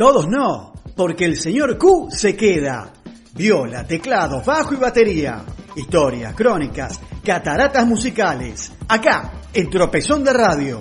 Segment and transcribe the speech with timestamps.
[0.00, 2.90] Todos no, porque el señor Q se queda.
[3.34, 5.44] Viola, teclado, bajo y batería.
[5.76, 8.72] Historias, crónicas, cataratas musicales.
[8.88, 10.80] Acá, en Tropezón de Radio.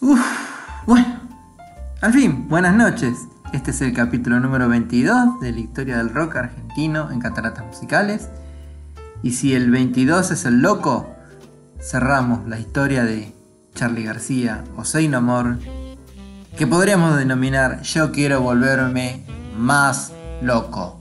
[0.00, 0.20] Uf,
[0.86, 1.20] bueno,
[2.00, 3.18] al fin, buenas noches.
[3.52, 8.30] Este es el capítulo número 22 de la historia del rock argentino en cataratas musicales.
[9.22, 11.14] Y si el 22 es el loco,
[11.82, 13.43] cerramos la historia de
[13.74, 15.56] Charlie García o Say No More,
[16.56, 19.24] que podríamos denominar Yo quiero volverme
[19.58, 21.00] más loco.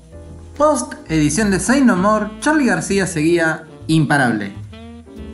[0.57, 4.53] Post edición de Say No More, Charlie García seguía imparable.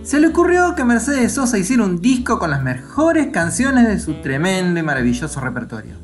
[0.03, 4.21] Se le ocurrió que Mercedes Sosa hiciera un disco con las mejores canciones de su
[4.21, 5.95] tremendo y maravilloso repertorio.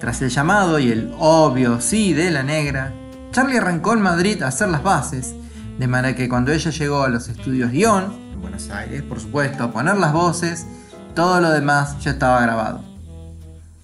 [0.00, 2.92] Tras el llamado y el obvio sí de la negra,
[3.30, 5.34] Charlie arrancó en Madrid a hacer las bases,
[5.78, 9.96] de manera que cuando ella llegó a los estudios Guión, Buenos Aires, por supuesto, poner
[9.96, 10.66] las voces,
[11.14, 12.82] todo lo demás ya estaba grabado.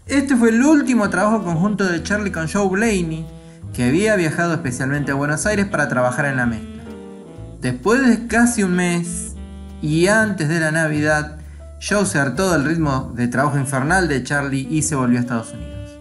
[0.06, 3.24] Este fue el último trabajo conjunto de Charlie con Joe Blaney,
[3.72, 6.82] que había viajado especialmente a Buenos Aires para trabajar en la mezcla.
[7.60, 9.34] Después de casi un mes
[9.80, 11.38] y antes de la Navidad,
[11.80, 15.52] Joe se hartó del ritmo de trabajo infernal de Charlie y se volvió a Estados
[15.52, 15.98] Unidos.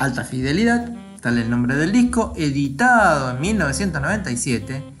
[0.00, 4.97] Alta Fidelidad, tal el nombre del disco, editado en 1997,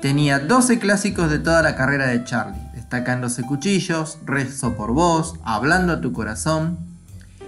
[0.00, 5.94] tenía 12 clásicos de toda la carrera de Charlie, destacándose Cuchillos, Rezo por Vos, Hablando
[5.94, 6.78] a tu Corazón,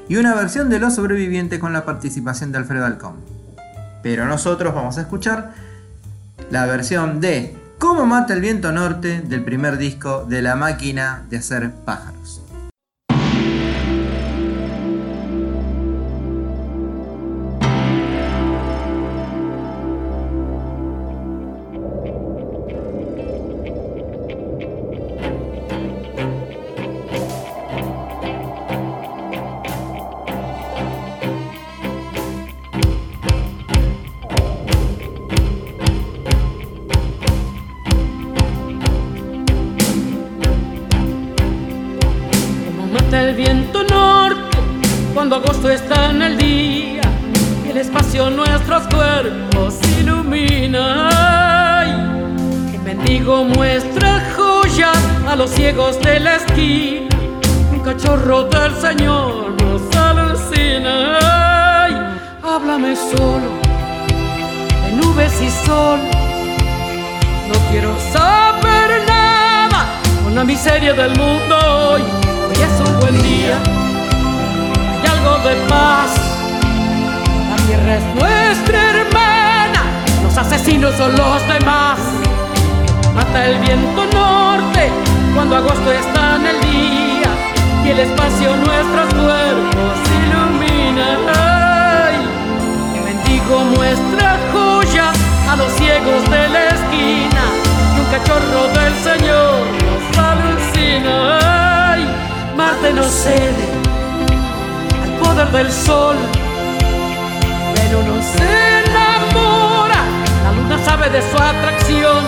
[0.09, 3.17] y una versión de Los Sobrevivientes con la participación de Alfredo Alcón.
[4.03, 5.53] Pero nosotros vamos a escuchar
[6.51, 11.37] la versión de Cómo mata el viento norte del primer disco de La máquina de
[11.37, 12.43] hacer pájaros.
[45.71, 47.03] Está en el día
[47.69, 51.09] el espacio nuestros cuerpos ilumina.
[51.81, 51.93] Ay,
[52.73, 54.97] que mendigo muestra joyas
[55.29, 57.17] a los ciegos de la esquina.
[57.71, 61.19] Un cachorro del Señor nos alucina.
[62.43, 63.51] Háblame solo
[64.85, 66.01] de nubes y sol.
[67.49, 69.87] No quiero saber nada
[70.25, 72.03] con la miseria del mundo hoy.
[72.49, 73.61] Hoy es un buen día,
[75.19, 76.11] algo de paz.
[77.51, 79.83] La tierra es nuestra hermana,
[80.23, 81.99] los asesinos son los demás.
[83.15, 84.91] Mata el viento norte
[85.35, 87.31] cuando agosto está en el día
[87.85, 91.09] y el espacio nuestros cuerpos ilumina.
[91.35, 92.17] Ay,
[93.05, 95.17] mendigo muestra joyas
[95.51, 97.45] a los ciegos de la esquina
[97.97, 101.93] y un cachorro del Señor nos alucina.
[101.93, 102.07] Ay,
[102.57, 103.88] Marte no cede
[105.29, 106.17] poder del sol,
[107.75, 110.01] pero no se enamora.
[110.45, 112.21] La luna sabe de su atracción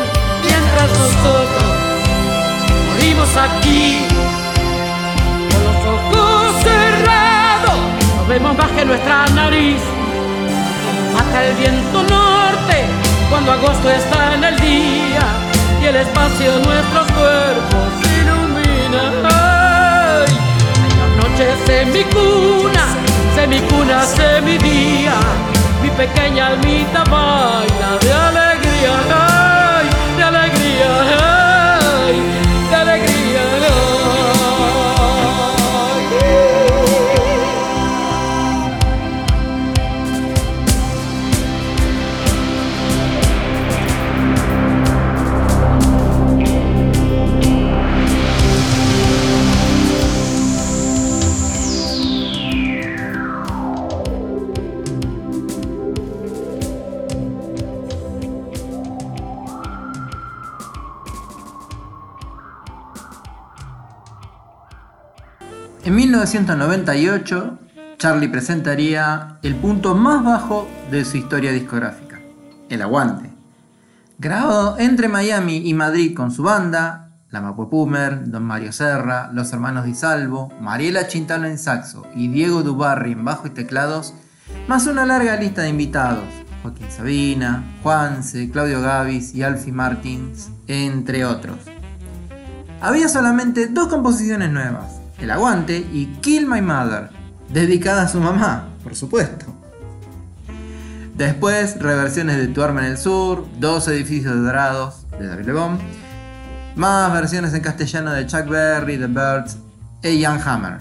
[0.43, 1.71] mientras nosotros
[2.89, 4.07] morimos aquí
[5.51, 7.81] con los ojos cerrados.
[8.17, 9.81] No vemos más que nuestra nariz
[11.19, 12.77] hasta el viento norte
[13.31, 15.25] cuando agosto está en el día
[15.83, 18.00] y el espacio nuestros cuerpos
[21.41, 22.97] la noche es mi cuna,
[23.49, 24.05] mi cuna,
[24.43, 25.15] mi día,
[25.83, 28.00] mi pequeña almita baila
[65.91, 67.59] En 1998,
[67.99, 72.21] Charlie presentaría el punto más bajo de su historia discográfica,
[72.69, 73.29] El Aguante.
[74.17, 79.85] Grabado entre Miami y Madrid con su banda, La Pumer, Don Mario Serra, Los Hermanos
[79.85, 84.15] Di Salvo, Mariela Chintalo en saxo y Diego Dubarri en bajo y teclados,
[84.69, 86.23] más una larga lista de invitados,
[86.63, 91.59] Joaquín Sabina, Juanse, Claudio Gavis y Alfie Martins, entre otros.
[92.81, 97.11] había solamente dos composiciones nuevas, El Aguante y Kill My Mother,
[97.51, 99.47] dedicada a su mamá, por supuesto.
[101.17, 105.79] Después, reversiones de Tu Arma en el Sur, Dos Edificios Dorados, de David Lebón,
[106.77, 109.59] más versiones en castellano de Chuck Berry, The Birds
[110.03, 110.79] e Young Hammer.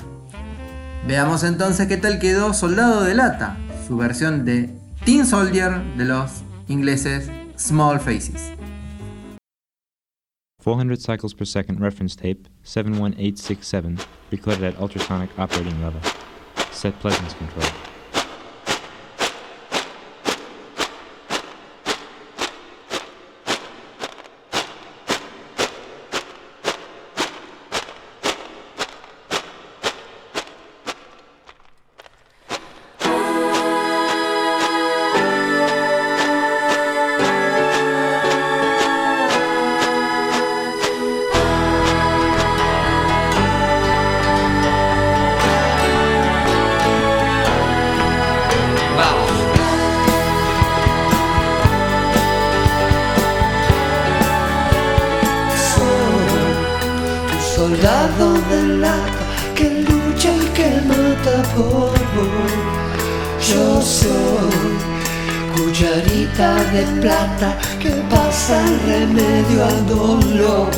[1.06, 3.58] Veamos entonces qué tal quedó Soldado de Lata,
[3.88, 8.59] su versión de Teen Soldier de los ingleses Small Faces.
[10.70, 13.98] 400 cycles per second reference tape 71867
[14.30, 16.00] recorded at ultrasonic operating level.
[16.72, 17.89] Set pleasance control.
[64.00, 64.50] Soy
[65.56, 70.70] cucharita de plata que pasa el remedio al dolor.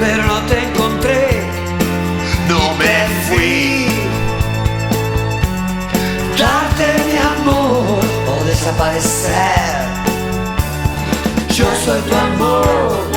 [0.00, 1.42] Pero no te encontré,
[2.48, 2.96] no me
[3.26, 3.86] fui.
[6.38, 8.00] Darte mi amor
[8.32, 9.76] o desaparecer.
[11.54, 13.15] Yo soy tu amor.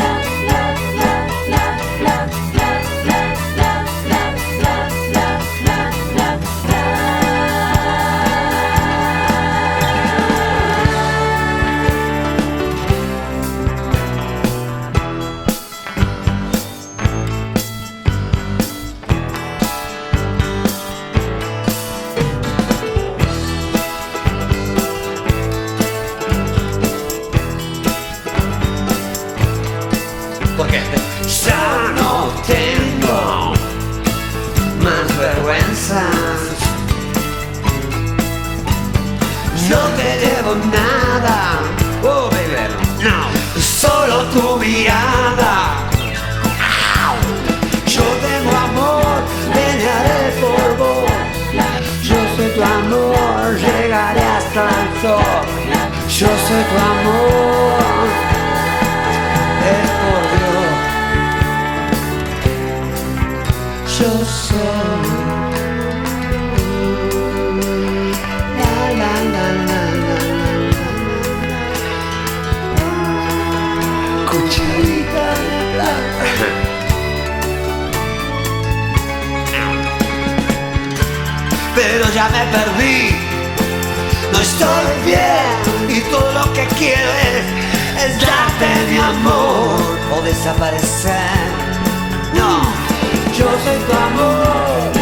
[39.70, 41.38] No te debo nada,
[42.04, 42.66] oh baby,
[43.04, 43.18] no,
[43.62, 45.54] solo tu mirada.
[47.86, 49.24] Yo tengo amor,
[49.54, 51.12] pelearé por vos.
[52.02, 55.46] Yo soy tu amor, llegaré hasta el sol.
[56.18, 57.80] Yo soy tu amor
[59.70, 60.74] es por Dios.
[64.00, 65.09] Yo soy.
[82.20, 83.16] Ya me perdí,
[84.34, 85.56] no estoy bien
[85.88, 87.46] y todo lo que quiero es
[88.04, 89.80] es darte mi amor
[90.14, 91.48] o desaparecer.
[92.34, 92.62] No,
[93.38, 94.99] yo soy tu amor.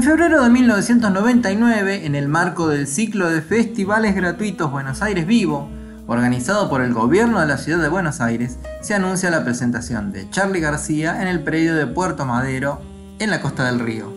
[0.00, 5.68] En febrero de 1999, en el marco del ciclo de festivales gratuitos Buenos Aires Vivo,
[6.06, 10.30] organizado por el gobierno de la ciudad de Buenos Aires, se anuncia la presentación de
[10.30, 12.80] Charlie García en el predio de Puerto Madero,
[13.18, 14.10] en la costa del río.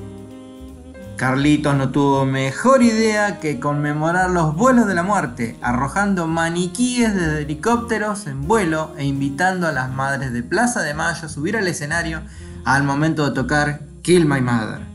[1.18, 7.42] Carlitos no tuvo mejor idea que conmemorar los vuelos de la muerte, arrojando maniquíes desde
[7.42, 11.68] helicópteros en vuelo e invitando a las madres de Plaza de Mayo a subir al
[11.68, 12.22] escenario
[12.64, 14.93] al momento de tocar Kill My Mother.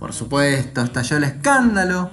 [0.00, 2.10] Por supuesto, estalló el escándalo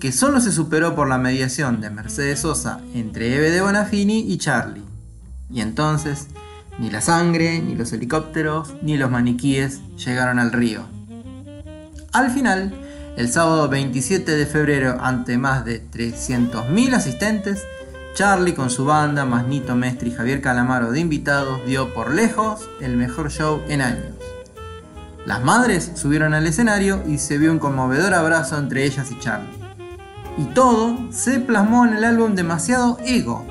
[0.00, 4.38] que solo se superó por la mediación de Mercedes Sosa entre Eve de Bonafini y
[4.38, 4.82] Charlie.
[5.48, 6.26] Y entonces,
[6.80, 10.82] ni la sangre, ni los helicópteros, ni los maniquíes llegaron al río.
[12.12, 12.74] Al final,
[13.16, 17.62] el sábado 27 de febrero, ante más de 300.000 asistentes,
[18.14, 22.68] Charlie con su banda, más Nito Mestre y Javier Calamaro de invitados, dio por lejos
[22.80, 24.21] el mejor show en años.
[25.24, 29.48] Las madres subieron al escenario y se vio un conmovedor abrazo entre ellas y Charlie.
[30.36, 33.46] Y todo se plasmó en el álbum Demasiado Ego,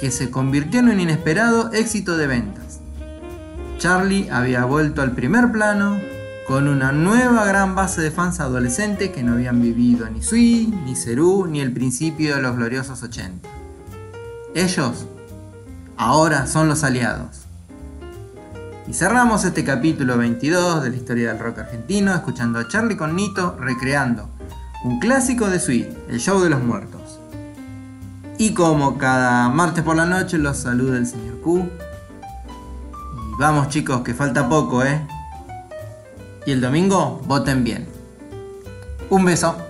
[0.00, 2.80] que se convirtió en un inesperado éxito de ventas.
[3.78, 5.98] Charlie había vuelto al primer plano
[6.46, 10.96] con una nueva gran base de fans adolescentes que no habían vivido ni Sui, ni
[10.96, 13.48] Cerú, ni el principio de los gloriosos 80.
[14.54, 15.06] Ellos
[15.96, 17.39] ahora son los aliados.
[18.90, 23.14] Y cerramos este capítulo 22 de la historia del rock argentino escuchando a Charlie con
[23.14, 24.28] Nito recreando
[24.82, 27.20] un clásico de Sui, el show de los muertos.
[28.36, 31.60] Y como cada martes por la noche los saluda el señor Q.
[31.60, 35.06] Y vamos chicos, que falta poco, ¿eh?
[36.44, 37.86] Y el domingo voten bien.
[39.08, 39.69] Un beso.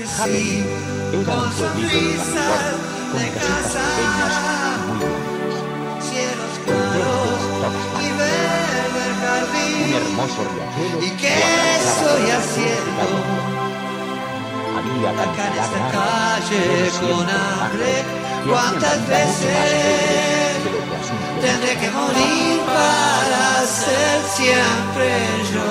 [0.00, 0.64] Que sí,
[1.26, 2.74] con sonrisas
[3.12, 3.86] de casa,
[6.00, 7.42] cielos claros
[8.00, 9.94] y verde jardín.
[9.96, 11.34] hermoso riachuelo ¿Y qué
[11.80, 13.08] estoy haciendo
[14.76, 16.64] había acá en esta cantidad calle
[17.00, 17.92] con hambre?
[18.48, 20.56] ¿Cuántas veces
[21.42, 25.08] tendré que morir para ser siempre
[25.52, 25.69] yo?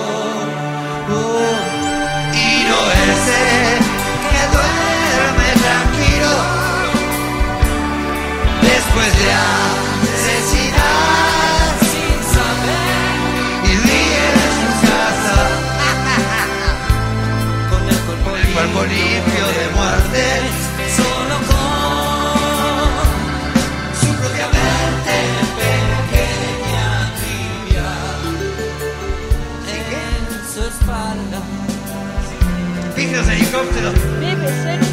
[33.60, 33.92] sortir.
[34.20, 34.89] Bébé, c'est